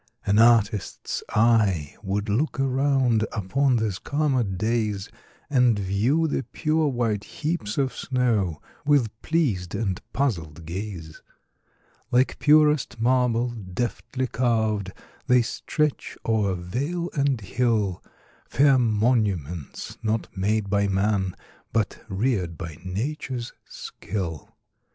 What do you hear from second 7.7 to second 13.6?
of snow, With pleas'd and puzzl'd gaze. Like purest marble,